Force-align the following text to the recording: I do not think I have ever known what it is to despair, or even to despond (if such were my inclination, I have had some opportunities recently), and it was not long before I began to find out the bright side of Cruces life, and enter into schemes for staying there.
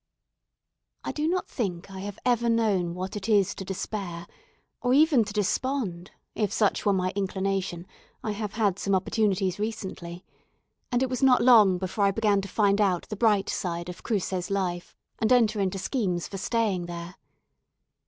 I 1.03 1.11
do 1.11 1.27
not 1.27 1.47
think 1.47 1.91
I 1.91 1.99
have 1.99 2.17
ever 2.25 2.49
known 2.49 2.95
what 2.95 3.15
it 3.15 3.29
is 3.29 3.53
to 3.53 3.63
despair, 3.63 4.25
or 4.81 4.95
even 4.95 5.23
to 5.25 5.31
despond 5.31 6.09
(if 6.33 6.51
such 6.51 6.87
were 6.87 6.91
my 6.91 7.13
inclination, 7.15 7.85
I 8.23 8.31
have 8.31 8.53
had 8.53 8.79
some 8.79 8.95
opportunities 8.95 9.59
recently), 9.59 10.25
and 10.91 11.03
it 11.03 11.09
was 11.11 11.21
not 11.21 11.43
long 11.43 11.77
before 11.77 12.05
I 12.05 12.09
began 12.09 12.41
to 12.41 12.47
find 12.47 12.81
out 12.81 13.09
the 13.09 13.15
bright 13.15 13.47
side 13.47 13.89
of 13.89 14.01
Cruces 14.01 14.49
life, 14.49 14.95
and 15.19 15.31
enter 15.31 15.59
into 15.59 15.77
schemes 15.77 16.27
for 16.27 16.37
staying 16.39 16.87
there. 16.87 17.13